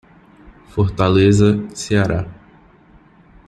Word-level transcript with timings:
Fortaleza, 0.69 1.49
Ceará. 1.75 2.25